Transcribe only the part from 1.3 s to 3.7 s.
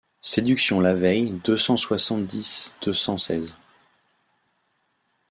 deux cent soixante-dix deux cent seize.